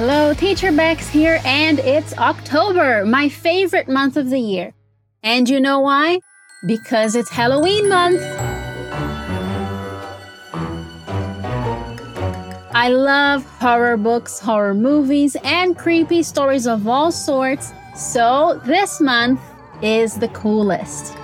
hello, 0.00 0.32
Teacher 0.32 0.72
Bex 0.72 1.10
here, 1.10 1.42
and 1.44 1.78
it's 1.78 2.16
October, 2.16 3.04
my 3.04 3.28
favorite 3.28 3.86
month 3.86 4.16
of 4.16 4.30
the 4.30 4.40
year. 4.40 4.72
And 5.22 5.46
you 5.46 5.60
know 5.60 5.80
why? 5.80 6.20
Because 6.66 7.14
it's 7.14 7.28
Halloween 7.28 7.86
month. 7.86 8.22
I 12.72 12.88
love 12.88 13.44
horror 13.44 13.98
books, 13.98 14.38
horror 14.38 14.72
movies, 14.72 15.36
and 15.44 15.76
creepy 15.76 16.22
stories 16.22 16.66
of 16.66 16.88
all 16.88 17.12
sorts, 17.12 17.70
so 17.94 18.58
this 18.64 19.02
month 19.02 19.42
is 19.82 20.14
the 20.14 20.28
coolest. 20.28 21.14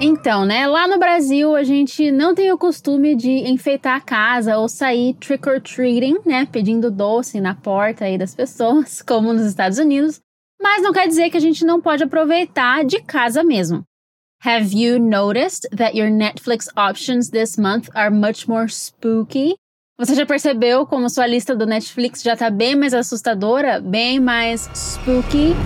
Então, 0.00 0.44
né, 0.44 0.64
lá 0.68 0.86
no 0.86 0.96
Brasil 0.96 1.56
a 1.56 1.64
gente 1.64 2.12
não 2.12 2.32
tem 2.32 2.52
o 2.52 2.58
costume 2.58 3.16
de 3.16 3.30
enfeitar 3.50 3.96
a 3.96 4.00
casa 4.00 4.56
ou 4.56 4.68
sair 4.68 5.14
trick 5.14 5.48
or 5.48 5.60
treating, 5.60 6.18
né, 6.24 6.46
pedindo 6.46 6.88
doce 6.88 7.40
na 7.40 7.52
porta 7.52 8.04
aí 8.04 8.16
das 8.16 8.32
pessoas, 8.32 9.02
como 9.02 9.32
nos 9.32 9.42
Estados 9.42 9.76
Unidos, 9.76 10.20
mas 10.62 10.82
não 10.84 10.92
quer 10.92 11.08
dizer 11.08 11.30
que 11.30 11.36
a 11.36 11.40
gente 11.40 11.64
não 11.64 11.80
pode 11.80 12.04
aproveitar 12.04 12.84
de 12.84 13.02
casa 13.02 13.42
mesmo. 13.42 13.82
Have 14.44 14.72
you 14.72 15.00
noticed 15.00 15.68
that 15.76 15.98
your 15.98 16.10
Netflix 16.10 16.68
options 16.76 17.30
this 17.30 17.56
month 17.58 17.88
are 17.92 18.14
much 18.14 18.46
more 18.48 18.68
spooky? 18.68 19.56
Você 19.98 20.14
já 20.14 20.24
percebeu 20.24 20.86
como 20.86 21.10
sua 21.10 21.26
lista 21.26 21.56
do 21.56 21.66
Netflix 21.66 22.22
já 22.22 22.36
tá 22.36 22.48
bem 22.48 22.76
mais 22.76 22.94
assustadora, 22.94 23.80
bem 23.80 24.20
mais 24.20 24.70
spooky? 24.72 25.56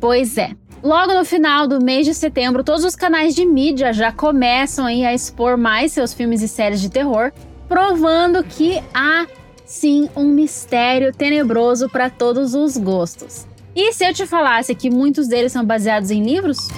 Pois 0.00 0.38
é. 0.38 0.52
Logo 0.82 1.12
no 1.12 1.26
final 1.26 1.68
do 1.68 1.78
mês 1.78 2.06
de 2.06 2.14
setembro, 2.14 2.64
todos 2.64 2.86
os 2.86 2.96
canais 2.96 3.34
de 3.34 3.44
mídia 3.44 3.92
já 3.92 4.10
começam 4.10 4.86
a 4.86 5.14
expor 5.14 5.58
mais 5.58 5.92
seus 5.92 6.14
filmes 6.14 6.40
e 6.40 6.48
séries 6.48 6.80
de 6.80 6.88
terror, 6.88 7.30
provando 7.68 8.42
que 8.42 8.82
há 8.94 9.26
sim 9.66 10.08
um 10.16 10.24
mistério 10.24 11.12
tenebroso 11.12 11.86
para 11.90 12.08
todos 12.08 12.54
os 12.54 12.78
gostos. 12.78 13.46
E 13.76 13.92
se 13.92 14.06
eu 14.06 14.14
te 14.14 14.26
falasse 14.26 14.74
que 14.74 14.88
muitos 14.88 15.28
deles 15.28 15.52
são 15.52 15.64
baseados 15.64 16.10
em 16.10 16.24
livros? 16.24 16.68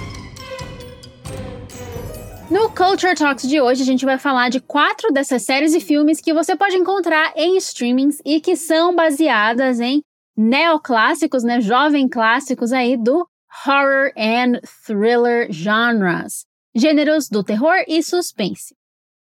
No 2.51 2.69
Culture 2.69 3.15
Talks 3.15 3.47
de 3.47 3.61
hoje, 3.61 3.83
a 3.83 3.85
gente 3.85 4.03
vai 4.03 4.19
falar 4.19 4.49
de 4.49 4.59
quatro 4.59 5.13
dessas 5.13 5.43
séries 5.43 5.73
e 5.73 5.79
filmes 5.79 6.19
que 6.19 6.33
você 6.33 6.57
pode 6.57 6.75
encontrar 6.75 7.31
em 7.37 7.55
streamings 7.55 8.21
e 8.25 8.41
que 8.41 8.57
são 8.57 8.93
baseadas 8.93 9.79
em 9.79 10.03
neoclássicos, 10.35 11.41
né, 11.43 11.61
jovem 11.61 12.09
clássicos 12.09 12.73
aí 12.73 12.97
do 12.97 13.25
horror 13.65 14.11
and 14.17 14.59
thriller 14.85 15.47
genres, 15.51 16.45
gêneros 16.75 17.29
do 17.29 17.43
terror 17.43 17.83
e 17.87 18.01
suspense. 18.01 18.75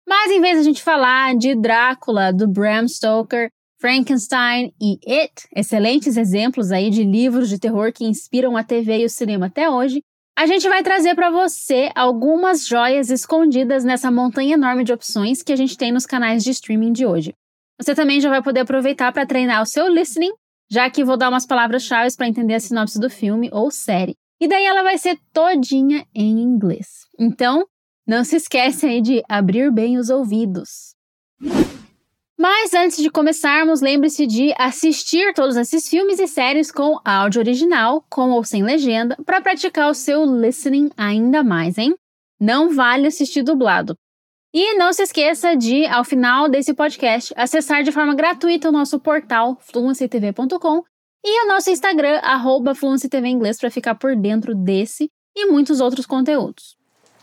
Mas 0.09 0.31
em 0.31 0.41
vez 0.41 0.55
de 0.55 0.61
a 0.61 0.65
gente 0.65 0.83
falar 0.83 1.37
de 1.37 1.55
Drácula, 1.55 2.33
do 2.33 2.49
Bram 2.49 2.89
Stoker, 2.89 3.51
Frankenstein 3.81 4.73
e 4.81 4.99
It, 5.07 5.49
excelentes 5.55 6.17
exemplos 6.17 6.71
aí 6.73 6.89
de 6.91 7.05
livros 7.05 7.49
de 7.49 7.59
terror 7.59 7.93
que 7.93 8.05
inspiram 8.05 8.57
a 8.57 8.65
TV 8.65 8.99
e 8.99 9.05
o 9.05 9.11
cinema 9.11 9.47
até 9.47 9.69
hoje, 9.69 10.01
a 10.37 10.47
gente 10.47 10.69
vai 10.69 10.83
trazer 10.83 11.15
para 11.15 11.31
você 11.31 11.91
algumas 11.95 12.67
joias 12.67 13.11
escondidas 13.11 13.85
nessa 13.85 14.11
montanha 14.11 14.55
enorme 14.55 14.83
de 14.83 14.93
opções 14.93 15.43
que 15.43 15.53
a 15.53 15.57
gente 15.57 15.77
tem 15.77 15.93
nos 15.93 16.07
canais 16.07 16.43
de 16.43 16.51
streaming 16.51 16.93
de 16.93 17.05
hoje. 17.05 17.35
Você 17.81 17.95
também 17.95 18.21
já 18.21 18.31
vai 18.31 18.43
poder 18.43 18.61
aproveitar 18.61 19.13
para 19.13 19.27
treinar 19.27 19.63
o 19.63 19.67
seu 19.67 19.89
listening, 19.89 20.33
já 20.71 20.89
que 20.89 21.05
vou 21.05 21.17
dar 21.17 21.29
umas 21.29 21.45
palavras-chave 21.45 22.17
para 22.17 22.29
entender 22.29 22.55
a 22.55 22.61
sinopse 22.61 22.99
do 22.99 23.11
filme 23.11 23.51
ou 23.53 23.71
série. 23.71 24.17
E 24.43 24.49
daí 24.49 24.65
ela 24.65 24.83
vai 24.83 24.99
ser 24.99 25.21
todinha 25.33 26.05
em 26.13 26.41
inglês. 26.41 27.07
Então, 27.17 27.65
não 28.05 28.25
se 28.25 28.35
esquece 28.35 28.85
aí 28.87 29.01
de 29.01 29.23
abrir 29.29 29.71
bem 29.71 29.97
os 29.99 30.11
ouvidos. 30.11 30.97
Mas 32.37 32.75
antes 32.75 32.97
de 32.97 33.09
começarmos, 33.09 33.81
lembre-se 33.81 34.27
de 34.27 34.53
assistir 34.59 35.33
todos 35.33 35.57
esses 35.57 35.89
filmes 35.89 36.19
e 36.19 36.27
séries 36.27 36.73
com 36.73 36.99
áudio 37.05 37.41
original, 37.41 38.05
com 38.11 38.33
ou 38.33 38.43
sem 38.43 38.65
legenda, 38.65 39.17
para 39.25 39.41
praticar 39.41 39.89
o 39.89 39.95
seu 39.95 40.25
listening 40.25 40.91
ainda 40.97 41.45
mais, 41.45 41.79
hein? 41.79 41.95
Não 42.41 42.69
vale 42.75 43.07
assistir 43.07 43.45
dublado. 43.45 43.97
E 44.53 44.75
não 44.75 44.93
se 44.93 45.05
esqueça 45.05 45.55
de, 45.55 45.87
ao 45.87 46.03
final 46.03 46.49
desse 46.49 46.75
podcast, 46.75 47.33
acessar 47.37 47.85
de 47.85 47.93
forma 47.93 48.17
gratuita 48.17 48.71
o 48.71 48.73
nosso 48.73 48.99
portal 48.99 49.57
fluencytv.com 49.61 50.83
e 51.25 51.45
o 51.45 51.49
nosso 51.49 51.71
Instagram, 51.71 52.19
arroba 52.23 52.73
Inglês, 53.25 53.59
para 53.59 53.71
ficar 53.71 53.95
por 53.95 54.17
dentro 54.17 54.55
desse 54.55 55.11
e 55.37 55.47
muitos 55.47 55.81
outros 55.81 56.05
conteúdos. 56.05 56.77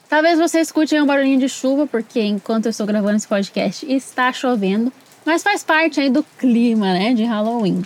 Talvez 0.08 0.40
você 0.40 0.62
escute 0.62 1.00
um 1.00 1.06
barulhinho 1.06 1.40
de 1.40 1.48
chuva, 1.48 1.86
porque 1.86 2.22
enquanto 2.22 2.66
eu 2.66 2.72
estou 2.72 2.88
gravando 2.88 3.18
esse 3.18 3.28
podcast 3.28 3.86
está 3.92 4.34
chovendo, 4.34 4.92
mas 5.24 5.44
faz 5.44 5.64
parte 5.64 6.00
aí 6.00 6.10
do 6.10 6.24
clima, 6.24 6.94
né, 6.94 7.14
de 7.14 7.24
Halloween. 7.24 7.84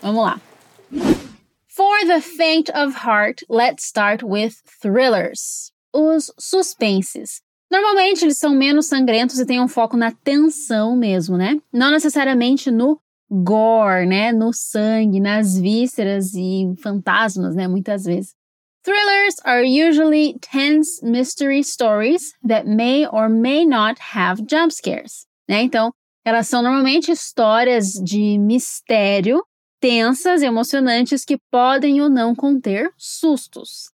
Vamos 0.00 0.22
lá. 0.22 0.40
For 1.66 2.06
the 2.06 2.20
faint 2.20 2.68
of 2.70 2.94
heart, 2.94 3.42
let's 3.48 3.86
start 3.86 4.22
with 4.22 4.52
thrillers. 4.80 5.72
Os 5.92 6.30
suspenses. 6.38 7.40
Normalmente 7.70 8.24
eles 8.24 8.36
são 8.36 8.54
menos 8.54 8.86
sangrentos 8.86 9.38
e 9.38 9.46
têm 9.46 9.58
um 9.58 9.66
foco 9.66 9.96
na 9.96 10.12
tensão 10.12 10.94
mesmo, 10.94 11.38
né? 11.38 11.58
Não 11.72 11.90
necessariamente 11.90 12.70
no 12.70 13.00
gore, 13.32 14.06
né, 14.06 14.30
no 14.30 14.52
sangue, 14.52 15.18
nas 15.18 15.58
vísceras 15.58 16.34
e 16.34 16.74
fantasmas, 16.82 17.54
né, 17.54 17.66
muitas 17.66 18.04
vezes. 18.04 18.34
Thrillers 18.84 19.36
are 19.44 19.64
usually 19.64 20.36
tense 20.40 21.00
mystery 21.02 21.62
stories 21.62 22.34
that 22.42 22.66
may 22.66 23.06
or 23.06 23.28
may 23.28 23.64
not 23.64 23.98
have 24.00 24.42
jump 24.46 24.72
scares, 24.72 25.24
né? 25.48 25.62
Então, 25.62 25.92
elas 26.24 26.48
são 26.48 26.62
normalmente 26.62 27.10
histórias 27.10 27.92
de 27.92 28.36
mistério, 28.38 29.42
tensas, 29.80 30.42
emocionantes 30.42 31.24
que 31.24 31.38
podem 31.50 32.00
ou 32.02 32.10
não 32.10 32.34
conter 32.34 32.92
sustos. 32.98 33.90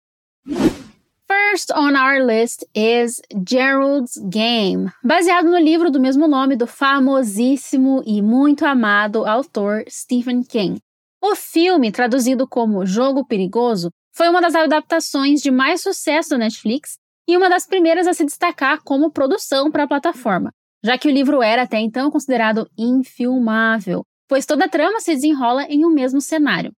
First 1.36 1.72
on 1.74 1.96
our 1.98 2.24
list 2.26 2.66
is 2.74 3.22
Gerald's 3.46 4.18
Game, 4.30 4.90
baseado 5.04 5.50
no 5.50 5.58
livro 5.58 5.92
do 5.92 6.00
mesmo 6.00 6.30
nome 6.30 6.56
do 6.56 6.66
famosíssimo 6.66 8.02
e 8.06 8.22
muito 8.22 8.66
amado 8.66 9.26
autor 9.26 9.84
Stephen 9.90 10.44
King. 10.44 10.80
O 11.22 11.36
filme, 11.36 11.92
traduzido 11.92 12.48
como 12.48 12.86
Jogo 12.86 13.26
Perigoso, 13.26 13.90
foi 14.14 14.30
uma 14.30 14.40
das 14.40 14.56
adaptações 14.56 15.42
de 15.42 15.52
mais 15.52 15.82
sucesso 15.82 16.30
da 16.30 16.38
Netflix 16.38 16.98
e 17.28 17.36
uma 17.36 17.50
das 17.50 17.68
primeiras 17.68 18.08
a 18.08 18.14
se 18.14 18.24
destacar 18.24 18.82
como 18.84 19.12
produção 19.12 19.70
para 19.70 19.84
a 19.84 19.88
plataforma, 19.88 20.52
já 20.84 20.98
que 20.98 21.10
o 21.10 21.12
livro 21.12 21.44
era 21.44 21.64
até 21.64 21.80
então 21.80 22.10
considerado 22.10 22.66
infilmável, 22.78 24.04
pois 24.30 24.46
toda 24.46 24.66
a 24.66 24.70
trama 24.70 25.02
se 25.02 25.14
desenrola 25.14 25.64
em 25.64 25.86
um 25.86 25.90
mesmo 25.90 26.22
cenário. 26.22 26.72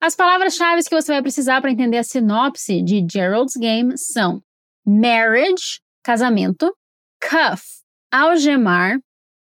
As 0.00 0.14
palavras-chave 0.14 0.84
que 0.84 0.94
você 0.94 1.12
vai 1.12 1.22
precisar 1.22 1.60
para 1.60 1.72
entender 1.72 1.98
a 1.98 2.04
sinopse 2.04 2.80
de 2.82 3.04
Gerald's 3.10 3.56
Game 3.56 3.98
são 3.98 4.40
marriage, 4.86 5.80
casamento, 6.04 6.72
cuff, 7.20 7.64
algemar, 8.12 9.00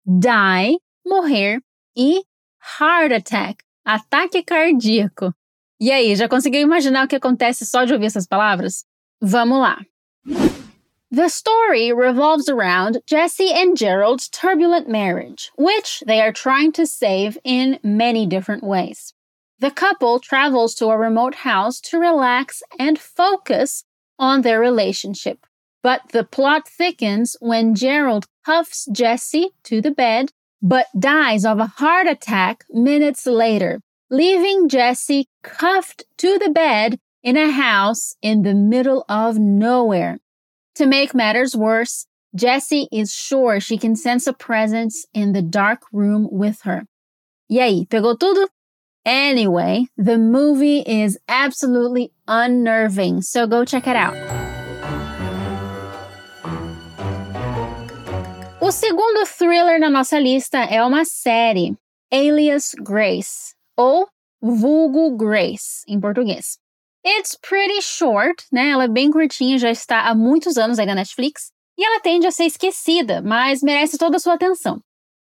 die, 0.05 0.79
morrer 1.07 1.63
e 1.97 2.23
heart 2.79 3.13
attack, 3.13 3.65
ataque 3.83 4.43
cardíaco. 4.43 5.33
E 5.81 5.91
aí, 5.91 6.15
já 6.15 6.29
conseguiu 6.29 6.61
imaginar 6.61 7.07
o 7.07 7.09
que 7.09 7.17
acontece 7.17 7.65
só 7.65 7.85
de 7.85 7.95
ouvir 7.95 8.07
essas 8.07 8.27
palavras? 8.27 8.85
Vamos 9.21 9.59
lá. 9.59 9.79
The 11.11 11.29
story 11.29 11.93
revolves 11.93 12.49
around 12.49 13.01
Jesse 13.07 13.53
and 13.53 13.77
Gerald's 13.77 14.29
turbulent 14.29 14.89
marriage, 14.89 15.51
which 15.59 16.03
they 16.07 16.21
are 16.21 16.33
trying 16.33 16.73
to 16.73 16.87
save 16.87 17.39
in 17.43 17.79
many 17.83 18.27
different 18.27 18.63
ways. 18.63 19.13
The 19.63 19.71
couple 19.71 20.19
travels 20.19 20.75
to 20.75 20.87
a 20.87 20.99
remote 20.99 21.37
house 21.37 21.81
to 21.83 22.01
relax 22.01 22.65
and 22.81 22.99
focus 22.99 23.85
on 24.19 24.43
their 24.43 24.59
relationship. 24.59 25.47
But 25.85 26.01
the 26.11 26.25
plot 26.25 26.67
thickens 26.67 27.37
when 27.39 27.77
Gerald 27.77 28.27
cuffs 28.45 28.89
Jesse 28.91 29.51
to 29.63 29.81
the 29.81 29.93
bed, 29.93 30.33
but 30.61 30.87
dies 30.99 31.45
of 31.45 31.61
a 31.61 31.67
heart 31.79 32.09
attack 32.09 32.65
minutes 32.71 33.25
later, 33.25 33.81
leaving 34.11 34.69
Jesse 34.69 35.29
cuffed 35.45 36.07
to 36.17 36.41
the 36.41 36.51
bed 36.51 36.99
in 37.23 37.37
a 37.37 37.53
house 37.53 38.17
in 38.21 38.43
the 38.43 38.55
middle 38.55 39.05
of 39.09 39.39
nowhere. 39.39 40.19
To 40.75 40.87
make 40.87 41.15
matters 41.15 41.55
worse, 41.55 42.09
Jesse 42.35 42.89
is 42.91 43.15
sure 43.15 43.61
she 43.61 43.79
can 43.79 43.95
sense 43.95 44.27
a 44.27 44.33
presence 44.33 45.07
in 45.15 45.35
the 45.35 45.43
dark 45.43 45.83
room 45.93 46.27
with 46.33 46.63
her. 46.63 46.83
E 47.49 47.61
aí, 47.61 47.87
pegou 47.87 48.19
tudo? 48.19 48.49
Anyway, 49.05 49.87
the 49.97 50.17
movie 50.17 50.81
is 50.87 51.19
absolutely 51.29 52.13
unnerving, 52.29 53.21
so 53.23 53.47
go 53.47 53.65
check 53.65 53.87
it 53.89 53.97
out. 53.97 54.15
O 58.61 58.71
segundo 58.71 59.27
thriller 59.27 59.79
na 59.81 59.91
nossa 59.91 60.19
lista 60.19 60.59
é 60.59 60.83
uma 60.85 61.05
série, 61.05 61.77
Alias 62.13 62.75
Grace, 62.81 63.55
ou 63.77 64.07
Vulgo 64.41 65.17
Grace, 65.17 65.83
em 65.89 66.01
português. 66.01 66.59
It's 67.05 67.37
pretty 67.37 67.83
short, 67.83 68.45
né? 68.53 68.71
Ela 68.71 68.85
é 68.85 68.89
bem 68.89 69.11
curtinha, 69.11 69.59
já 69.59 69.71
está 69.71 70.03
há 70.03 70.15
muitos 70.15 70.57
anos 70.57 70.79
aí 70.79 70.87
na 70.87 70.95
Netflix. 70.95 71.51
e 71.77 71.85
ela 71.85 72.01
tende 72.01 72.27
a 72.27 72.31
ser 72.31 72.45
esquecida, 72.45 73.21
mas 73.23 73.63
merece 73.63 73.99
toda 73.99 74.19
a 74.19 74.21
sua 74.21 74.35
atenção. 74.35 74.81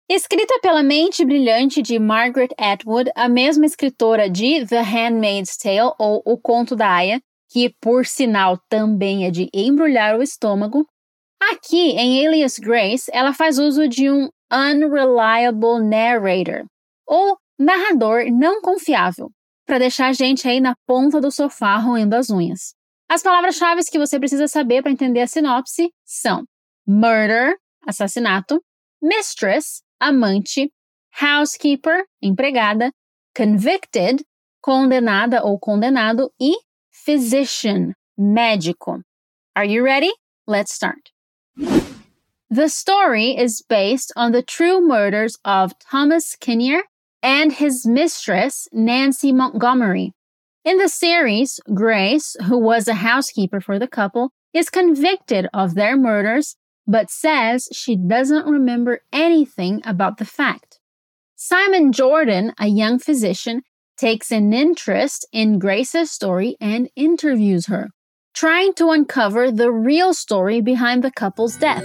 Escrita 0.09 0.59
pela 0.61 0.83
mente 0.83 1.23
brilhante 1.23 1.81
de 1.81 1.97
Margaret 1.97 2.50
Atwood, 2.57 3.09
a 3.15 3.29
mesma 3.29 3.65
escritora 3.65 4.29
de 4.29 4.65
The 4.67 4.81
Handmaid's 4.81 5.55
Tale, 5.55 5.94
ou 5.97 6.21
O 6.25 6.38
Conto 6.38 6.75
da 6.75 6.94
Aya, 6.94 7.21
que 7.50 7.73
por 7.79 8.05
sinal 8.05 8.59
também 8.67 9.25
é 9.25 9.31
de 9.31 9.50
embrulhar 9.53 10.17
o 10.17 10.21
estômago, 10.21 10.85
aqui 11.41 11.91
em 11.91 12.27
Alias 12.27 12.59
Grace 12.59 13.09
ela 13.13 13.33
faz 13.33 13.57
uso 13.57 13.88
de 13.88 14.11
um 14.11 14.29
unreliable 14.51 15.79
narrator, 15.81 16.65
ou 17.07 17.38
narrador 17.57 18.25
não 18.29 18.61
confiável, 18.61 19.31
para 19.65 19.79
deixar 19.79 20.07
a 20.07 20.13
gente 20.13 20.47
aí 20.47 20.59
na 20.59 20.75
ponta 20.85 21.21
do 21.21 21.31
sofá 21.31 21.77
roendo 21.77 22.15
as 22.15 22.29
unhas. 22.29 22.75
As 23.09 23.23
palavras-chave 23.23 23.81
que 23.89 24.00
você 24.00 24.19
precisa 24.19 24.50
saber 24.50 24.81
para 24.81 24.91
entender 24.91 25.21
a 25.21 25.27
sinopse 25.27 25.89
são 26.05 26.44
murder, 26.85 27.55
assassinato, 27.88 28.61
mistress, 29.01 29.81
amante, 30.03 30.71
housekeeper, 31.11 32.05
empregada, 32.23 32.91
convicted, 33.33 34.23
condenada 34.61 35.44
ou 35.44 35.59
condenado 35.59 36.29
e 36.39 36.53
physician, 36.91 37.94
médico. 38.17 39.01
Are 39.55 39.65
you 39.65 39.83
ready? 39.83 40.11
Let's 40.47 40.73
start. 40.73 41.11
The 42.50 42.69
story 42.69 43.35
is 43.35 43.63
based 43.67 44.11
on 44.15 44.31
the 44.31 44.44
true 44.44 44.79
murders 44.79 45.38
of 45.44 45.73
Thomas 45.79 46.35
Kinnear 46.35 46.83
and 47.21 47.51
his 47.53 47.85
mistress, 47.85 48.67
Nancy 48.71 49.31
Montgomery. 49.31 50.13
In 50.63 50.77
the 50.77 50.89
series, 50.89 51.59
Grace, 51.73 52.35
who 52.45 52.57
was 52.57 52.88
a 52.88 52.95
housekeeper 52.95 53.59
for 53.59 53.79
the 53.79 53.88
couple, 53.88 54.31
is 54.53 54.69
convicted 54.69 55.47
of 55.53 55.73
their 55.73 55.97
murders 55.97 56.55
but 56.88 57.09
says 57.09 57.69
she 57.71 57.95
doesn't 57.95 58.45
remember 58.45 59.01
anything 59.12 59.81
about 59.85 60.18
the 60.18 60.25
fact. 60.25 60.80
Simon 61.35 61.91
Jordan, 61.91 62.53
a 62.59 62.68
young 62.68 63.00
physician, 63.00 63.63
takes 63.97 64.31
an 64.31 64.53
interest 64.53 65.27
in 65.31 65.59
Grace's 65.59 66.12
story 66.12 66.56
and 66.59 66.89
interviews 66.95 67.68
her, 67.68 67.89
trying 68.33 68.74
to 68.74 68.89
uncover 68.89 69.51
the 69.51 69.71
real 69.71 70.13
story 70.13 70.62
behind 70.62 71.03
the 71.03 71.12
couple's 71.12 71.57
death. 71.57 71.83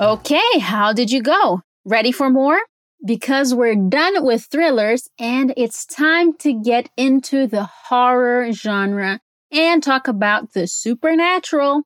Okay, 0.00 0.58
how 0.60 0.92
did 0.94 1.10
you 1.10 1.22
go? 1.22 1.60
Ready 1.84 2.10
for 2.10 2.30
more? 2.30 2.58
Because 3.04 3.54
we're 3.54 3.76
done 3.76 4.24
with 4.24 4.44
thrillers 4.44 5.08
and 5.18 5.52
it's 5.56 5.84
time 5.84 6.36
to 6.38 6.52
get 6.54 6.88
into 6.96 7.46
the 7.46 7.64
horror 7.64 8.52
genre 8.52 9.20
and 9.52 9.80
talk 9.80 10.08
about 10.08 10.52
the 10.52 10.66
supernatural. 10.66 11.82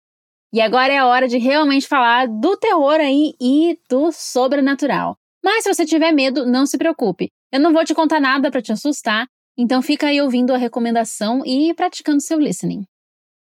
E 0.52 0.60
agora 0.60 0.92
é 0.92 0.98
a 0.98 1.06
hora 1.06 1.26
de 1.26 1.38
realmente 1.38 1.88
falar 1.88 2.28
do 2.28 2.56
terror 2.56 3.00
aí 3.00 3.34
e 3.40 3.78
do 3.88 4.12
sobrenatural. 4.12 5.16
Mas 5.42 5.64
se 5.64 5.74
você 5.74 5.84
tiver 5.84 6.12
medo, 6.12 6.46
não 6.46 6.64
se 6.64 6.78
preocupe. 6.78 7.30
Eu 7.52 7.60
não 7.60 7.72
vou 7.72 7.84
te 7.84 7.94
contar 7.94 8.20
nada 8.20 8.50
para 8.50 8.62
te 8.62 8.72
assustar, 8.72 9.26
então 9.58 9.82
fica 9.82 10.06
aí 10.06 10.20
ouvindo 10.20 10.52
a 10.52 10.56
recomendação 10.56 11.44
e 11.44 11.74
praticando 11.74 12.20
seu 12.20 12.38
listening. 12.38 12.84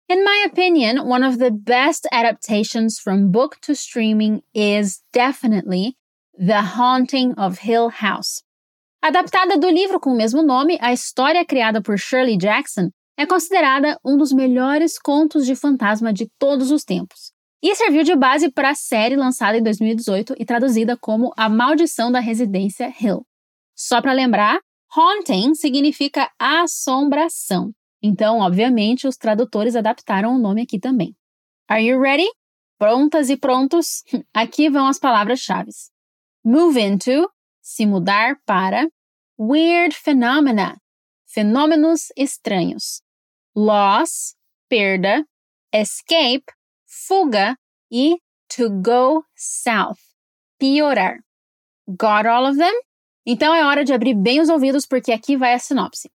In 0.09 0.25
my 0.25 0.45
opinion, 0.47 1.07
one 1.07 1.25
of 1.25 1.39
the 1.39 1.51
best 1.51 2.07
adaptations 2.13 2.99
from 2.99 3.31
book 3.31 3.59
to 3.63 3.73
streaming 3.73 4.43
is 4.55 5.01
definitely 5.13 5.97
The 6.37 6.61
Haunting 6.77 7.35
of 7.39 7.61
Hill 7.63 7.91
House. 7.91 8.43
Adaptada 9.03 9.59
do 9.59 9.69
livro 9.69 9.99
com 9.99 10.11
o 10.11 10.17
mesmo 10.17 10.43
nome, 10.43 10.79
a 10.81 10.93
história 10.93 11.45
criada 11.45 11.81
por 11.81 11.99
Shirley 11.99 12.37
Jackson 12.37 12.91
é 13.23 13.27
considerada 13.27 13.97
um 14.05 14.17
dos 14.17 14.33
melhores 14.33 14.99
contos 14.99 15.47
de 15.47 15.55
fantasma 15.55 16.13
de 16.13 16.29
todos 16.41 16.73
os 16.73 16.83
tempos. 16.83 17.33
E 17.63 17.73
serviu 17.77 18.03
de 18.03 18.17
base 18.17 18.51
para 18.51 18.71
a 18.71 18.75
série 18.75 19.15
lançada 19.15 19.57
em 19.57 19.63
2018 19.63 20.35
e 20.37 20.45
traduzida 20.45 20.97
como 20.97 21.33
A 21.37 21.49
Maldição 21.49 22.11
da 22.11 22.19
Residência 22.19 22.93
Hill. 23.01 23.25
Só 23.77 24.03
para 24.03 24.13
lembrar, 24.13 24.59
haunting 24.93 25.55
significa 25.55 26.29
assombração. 26.37 27.71
Então, 28.03 28.41
obviamente, 28.41 29.07
os 29.07 29.17
tradutores 29.17 29.77
adaptaram 29.77 30.35
o 30.35 30.39
nome 30.39 30.63
aqui 30.63 30.81
também. 30.81 31.15
Are 31.69 31.81
you 31.81 32.01
ready? 32.01 32.27
Prontas 32.77 33.31
e 33.31 33.37
prontos? 33.37 34.03
Aqui 34.35 34.69
vão 34.69 34.89
as 34.89 34.99
palavras-chave. 34.99 35.71
Move 36.45 36.81
into, 36.81 37.31
se 37.63 37.87
mudar 37.87 38.35
para. 38.45 38.89
Weird 39.39 39.95
phenomena, 39.95 40.77
fenômenos 41.33 42.09
estranhos. 42.17 43.01
Loss, 43.55 44.35
perda. 44.71 45.25
Escape, 45.73 46.51
fuga. 46.87 47.57
E 47.91 48.19
to 48.49 48.71
go 48.71 49.25
south, 49.35 50.01
piorar. 50.61 51.19
Got 51.97 52.27
all 52.27 52.47
of 52.47 52.57
them? 52.57 52.75
Então 53.27 53.55
é 53.55 53.65
hora 53.65 53.85
de 53.85 53.93
abrir 53.93 54.15
bem 54.15 54.41
os 54.41 54.49
ouvidos 54.49 54.87
porque 54.87 55.13
aqui 55.13 55.37
vai 55.37 55.55
a 55.55 55.59
sinopse. 55.59 56.11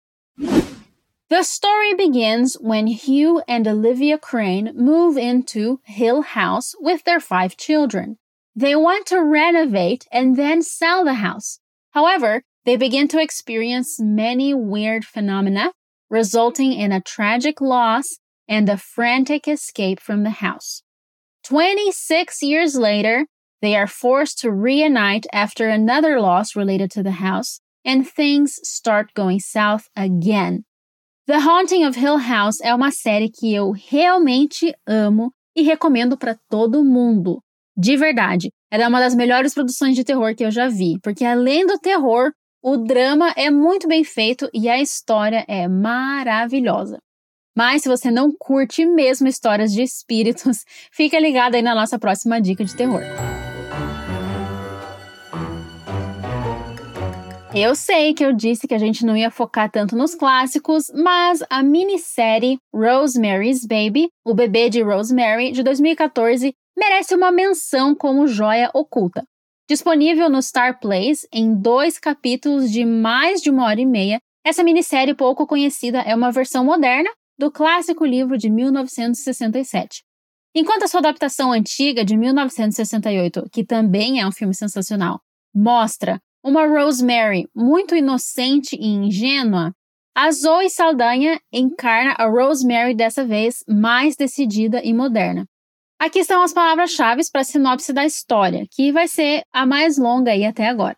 The 1.30 1.44
story 1.44 1.96
begins 1.96 2.56
when 2.60 2.88
Hugh 2.88 3.42
and 3.48 3.68
Olivia 3.68 4.20
Crane 4.20 4.72
move 4.76 5.18
into 5.18 5.80
Hill 5.86 6.22
House 6.22 6.76
with 6.80 7.04
their 7.06 7.20
five 7.20 7.58
children. 7.58 8.18
They 8.56 8.76
want 8.76 9.08
to 9.08 9.24
renovate 9.24 10.06
and 10.12 10.36
then 10.36 10.62
sell 10.62 11.04
the 11.04 11.16
house. 11.16 11.60
However, 11.92 12.44
they 12.66 12.78
begin 12.78 13.08
to 13.10 13.20
experience 13.20 14.00
many 14.00 14.54
weird 14.54 15.06
phenomena, 15.06 15.72
resulting 16.14 16.72
in 16.74 16.92
a 16.92 17.02
tragic 17.02 17.60
loss 17.60 18.20
and 18.48 18.70
a 18.70 18.78
frantic 18.78 19.48
escape 19.48 20.00
from 20.00 20.22
the 20.22 20.46
house. 20.46 20.84
26 21.44 22.44
years 22.44 22.76
later, 22.76 23.26
they 23.64 23.76
are 23.76 23.88
forced 23.88 24.38
to 24.40 24.52
reunite 24.52 25.26
after 25.34 25.68
another 25.68 26.22
loss 26.22 26.56
related 26.56 26.92
to 26.92 27.02
the 27.02 27.18
house, 27.28 27.60
and 27.84 28.08
things 28.08 28.60
start 28.62 29.08
going 29.16 29.40
south 29.40 29.90
again. 29.96 30.66
The 31.26 31.40
Haunting 31.40 31.84
of 31.84 31.96
Hill 31.96 32.20
House 32.20 32.62
é 32.62 32.76
uma 32.76 32.92
série 32.92 33.32
que 33.32 33.52
eu 33.52 33.72
realmente 33.72 34.72
amo 34.88 35.32
e 35.56 35.64
recomendo 35.64 36.16
para 36.16 36.38
todo 36.48 36.86
mundo. 36.86 37.42
De 37.76 37.98
verdade, 37.98 38.50
ela 38.70 38.84
é 38.84 38.88
uma 38.88 39.00
das 39.00 39.16
melhores 39.16 39.54
produções 39.56 39.96
de 39.96 40.04
terror 40.04 40.36
que 40.36 40.46
eu 40.46 40.52
já 40.52 40.68
vi, 40.68 41.00
porque 41.02 41.26
além 41.26 41.66
do 41.66 41.80
terror, 41.80 42.32
o 42.64 42.78
drama 42.78 43.34
é 43.36 43.52
muito 43.52 43.90
bem 43.90 44.06
feito 44.06 44.50
e 44.54 44.70
a 44.70 44.80
história 44.80 45.44
é 45.50 45.68
maravilhosa. 45.68 46.98
Mas 47.56 47.84
se 47.84 47.90
você 47.90 48.10
não 48.10 48.32
curte 48.32 48.86
mesmo 48.86 49.28
histórias 49.28 49.74
de 49.74 49.84
espíritos, 49.84 50.64
fica 50.90 51.20
ligado 51.20 51.56
aí 51.56 51.62
na 51.62 51.76
nossa 51.76 52.00
próxima 52.00 52.40
dica 52.40 52.64
de 52.64 52.74
terror. 52.74 53.02
Eu 57.54 57.76
sei 57.76 58.16
que 58.16 58.26
eu 58.26 58.34
disse 58.34 58.68
que 58.68 58.74
a 58.74 58.80
gente 58.80 59.06
não 59.06 59.16
ia 59.16 59.30
focar 59.30 59.70
tanto 59.70 59.96
nos 59.96 60.16
clássicos, 60.16 60.86
mas 60.96 61.44
a 61.50 61.62
minissérie 61.62 62.58
Rosemary's 62.74 63.64
Baby, 63.64 64.08
o 64.26 64.34
bebê 64.34 64.70
de 64.70 64.82
Rosemary, 64.82 65.52
de 65.52 65.62
2014, 65.62 66.52
merece 66.76 67.14
uma 67.14 67.32
menção 67.32 67.94
como 67.94 68.26
joia 68.26 68.72
oculta. 68.74 69.24
Disponível 69.74 70.30
no 70.30 70.40
Star 70.40 70.80
Plays 70.80 71.26
em 71.34 71.56
dois 71.56 71.98
capítulos 71.98 72.72
de 72.72 72.86
mais 72.86 73.42
de 73.42 73.50
uma 73.50 73.66
hora 73.66 73.82
e 73.82 73.88
meia, 73.88 74.20
essa 74.46 74.64
minissérie 74.64 75.16
pouco 75.16 75.48
conhecida 75.48 75.98
é 76.02 76.14
uma 76.14 76.32
versão 76.32 76.64
moderna 76.64 77.10
do 77.40 77.50
clássico 77.50 78.06
livro 78.06 78.38
de 78.38 78.52
1967. 78.52 80.04
Enquanto 80.54 80.84
a 80.84 80.88
sua 80.88 81.00
adaptação 81.00 81.52
antiga 81.52 82.06
de 82.06 82.16
1968, 82.16 83.50
que 83.52 83.66
também 83.66 84.22
é 84.22 84.28
um 84.28 84.32
filme 84.32 84.54
sensacional, 84.54 85.20
mostra 85.52 86.20
uma 86.44 86.68
Rosemary 86.68 87.50
muito 87.56 87.96
inocente 87.96 88.76
e 88.76 88.86
ingênua, 88.86 89.72
a 90.16 90.30
Zoe 90.30 90.70
Saldanha 90.70 91.42
encarna 91.52 92.14
a 92.20 92.28
Rosemary 92.28 92.94
dessa 92.94 93.26
vez 93.26 93.64
mais 93.68 94.16
decidida 94.16 94.84
e 94.84 94.94
moderna. 94.94 95.48
Aqui 96.04 96.20
estão 96.20 96.44
as 96.44 96.52
palavras-chave 96.52 97.22
para 97.32 97.40
a 97.40 97.46
sinopse 97.46 97.94
da 97.94 98.04
história, 98.04 98.68
que 98.70 98.92
vai 98.92 99.08
ser 99.08 99.42
a 99.54 99.66
mais 99.66 99.98
longa 99.98 100.32
aí 100.32 100.44
até 100.44 100.68
agora. 100.68 100.98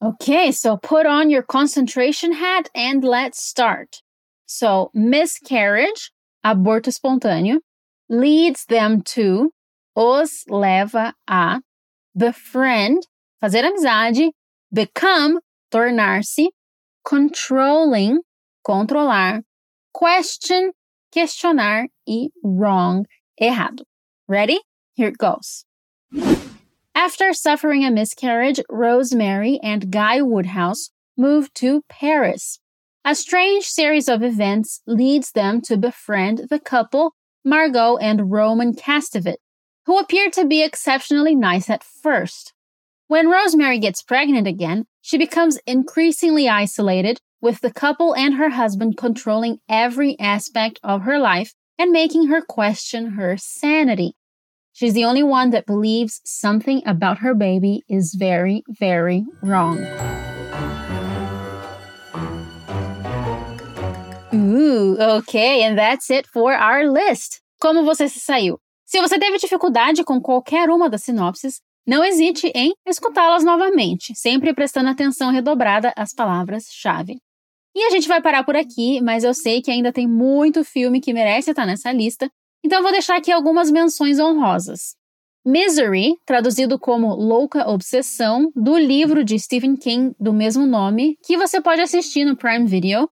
Okay, 0.00 0.52
so 0.52 0.78
put 0.78 1.04
on 1.04 1.28
your 1.30 1.42
concentration 1.42 2.30
hat 2.30 2.70
and 2.72 3.02
let's 3.02 3.40
start. 3.40 4.00
So, 4.46 4.88
miscarriage, 4.94 6.12
aborto 6.44 6.88
espontâneo, 6.88 7.60
leads 8.08 8.64
them 8.66 9.00
to, 9.16 9.52
os 9.96 10.44
leva 10.48 11.12
a, 11.28 11.58
befriend, 12.14 13.00
fazer 13.40 13.64
amizade, 13.64 14.30
become, 14.70 15.40
tornar-se, 15.72 16.52
controlling, 17.02 18.20
controlar, 18.62 19.42
question, 19.92 20.70
questionar 21.10 21.88
e 22.06 22.30
wrong, 22.44 23.04
errado. 23.36 23.84
Ready? 24.28 24.58
Here 24.94 25.08
it 25.08 25.18
goes. 25.18 25.64
After 26.94 27.32
suffering 27.32 27.84
a 27.84 27.90
miscarriage, 27.90 28.60
Rosemary 28.68 29.60
and 29.62 29.92
Guy 29.92 30.20
Woodhouse 30.22 30.90
move 31.16 31.52
to 31.54 31.82
Paris. 31.88 32.58
A 33.04 33.14
strange 33.14 33.66
series 33.66 34.08
of 34.08 34.24
events 34.24 34.82
leads 34.86 35.30
them 35.30 35.60
to 35.62 35.76
befriend 35.76 36.48
the 36.50 36.58
couple, 36.58 37.14
Margot 37.44 37.98
and 37.98 38.32
Roman 38.32 38.74
Castevet, 38.74 39.36
who 39.84 39.98
appear 39.98 40.28
to 40.30 40.44
be 40.44 40.64
exceptionally 40.64 41.36
nice 41.36 41.70
at 41.70 41.84
first. 41.84 42.52
When 43.06 43.28
Rosemary 43.28 43.78
gets 43.78 44.02
pregnant 44.02 44.48
again, 44.48 44.86
she 45.00 45.16
becomes 45.16 45.60
increasingly 45.66 46.48
isolated, 46.48 47.20
with 47.40 47.60
the 47.60 47.72
couple 47.72 48.16
and 48.16 48.34
her 48.34 48.48
husband 48.48 48.96
controlling 48.96 49.58
every 49.68 50.18
aspect 50.18 50.80
of 50.82 51.02
her 51.02 51.18
life 51.18 51.54
and 51.78 51.92
making 51.92 52.28
her 52.28 52.40
question 52.40 53.12
her 53.12 53.36
sanity. 53.36 54.14
She's 54.72 54.94
the 54.94 55.04
only 55.04 55.22
one 55.22 55.50
that 55.50 55.66
believes 55.66 56.20
something 56.24 56.82
about 56.84 57.18
her 57.18 57.34
baby 57.34 57.82
is 57.88 58.14
very, 58.14 58.62
very 58.68 59.24
wrong. 59.42 59.78
Ooh, 64.34 64.96
okay, 65.00 65.62
and 65.62 65.78
that's 65.78 66.10
it 66.10 66.26
for 66.26 66.52
our 66.52 66.84
list. 66.86 67.40
Como 67.58 67.84
você 67.84 68.08
se 68.08 68.20
saiu? 68.20 68.58
Se 68.84 69.00
você 69.00 69.18
teve 69.18 69.38
dificuldade 69.38 70.04
com 70.04 70.20
qualquer 70.20 70.68
uma 70.68 70.90
das 70.90 71.04
sinopses, 71.04 71.60
não 71.86 72.04
hesite 72.04 72.52
em 72.54 72.74
escutá-las 72.86 73.44
novamente, 73.44 74.14
sempre 74.14 74.52
prestando 74.52 74.90
atenção 74.90 75.32
redobrada 75.32 75.92
às 75.96 76.12
palavras-chave. 76.12 77.16
E 77.76 77.84
a 77.84 77.90
gente 77.90 78.08
vai 78.08 78.22
parar 78.22 78.42
por 78.42 78.56
aqui, 78.56 79.02
mas 79.02 79.22
eu 79.22 79.34
sei 79.34 79.60
que 79.60 79.70
ainda 79.70 79.92
tem 79.92 80.08
muito 80.08 80.64
filme 80.64 80.98
que 80.98 81.12
merece 81.12 81.50
estar 81.50 81.66
nessa 81.66 81.92
lista, 81.92 82.26
então 82.64 82.82
vou 82.82 82.90
deixar 82.90 83.18
aqui 83.18 83.30
algumas 83.30 83.70
menções 83.70 84.18
honrosas. 84.18 84.96
Misery, 85.44 86.14
traduzido 86.24 86.78
como 86.78 87.14
Louca 87.14 87.68
Obsessão, 87.68 88.50
do 88.56 88.78
livro 88.78 89.22
de 89.22 89.38
Stephen 89.38 89.76
King 89.76 90.16
do 90.18 90.32
mesmo 90.32 90.66
nome, 90.66 91.18
que 91.22 91.36
você 91.36 91.60
pode 91.60 91.82
assistir 91.82 92.24
no 92.24 92.34
Prime 92.34 92.64
Video. 92.64 93.10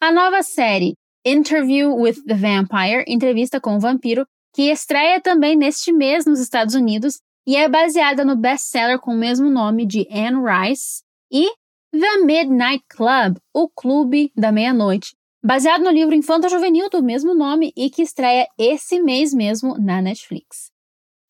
A 0.00 0.12
nova 0.12 0.44
série 0.44 0.94
Interview 1.26 1.92
with 1.96 2.22
the 2.24 2.34
Vampire, 2.34 3.04
Entrevista 3.08 3.60
com 3.60 3.74
o 3.74 3.80
Vampiro, 3.80 4.24
que 4.54 4.70
estreia 4.70 5.20
também 5.20 5.56
neste 5.56 5.92
mês 5.92 6.24
nos 6.24 6.38
Estados 6.38 6.76
Unidos 6.76 7.18
e 7.44 7.56
é 7.56 7.68
baseada 7.68 8.24
no 8.24 8.36
best-seller 8.36 9.00
com 9.00 9.10
o 9.10 9.18
mesmo 9.18 9.50
nome 9.50 9.84
de 9.84 10.06
Anne 10.08 10.38
Rice, 10.40 11.02
e 11.32 11.48
The 11.94 12.18
Midnight 12.24 12.84
Club, 12.88 13.36
o 13.54 13.68
Clube 13.68 14.32
da 14.36 14.50
Meia-Noite, 14.50 15.14
baseado 15.40 15.84
no 15.84 15.92
livro 15.92 16.12
infanto-juvenil 16.12 16.90
do 16.90 17.00
mesmo 17.00 17.36
nome 17.36 17.72
e 17.76 17.88
que 17.88 18.02
estreia 18.02 18.48
esse 18.58 19.00
mês 19.00 19.32
mesmo 19.32 19.78
na 19.78 20.02
Netflix. 20.02 20.72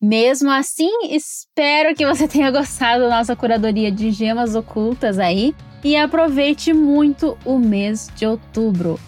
Mesmo 0.00 0.50
assim, 0.50 0.90
espero 1.10 1.94
que 1.94 2.06
você 2.06 2.26
tenha 2.26 2.50
gostado 2.50 3.02
da 3.02 3.10
nossa 3.10 3.36
curadoria 3.36 3.92
de 3.92 4.10
gemas 4.10 4.54
ocultas 4.54 5.18
aí 5.18 5.54
e 5.84 5.96
aproveite 5.96 6.72
muito 6.72 7.36
o 7.44 7.58
mês 7.58 8.10
de 8.16 8.24
outubro. 8.24 8.98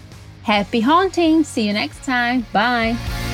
Happy 0.47 0.85
hunting! 0.85 1.43
See 1.43 1.69
you 1.69 1.73
next 1.73 2.03
time. 2.05 2.45
Bye! 2.53 3.26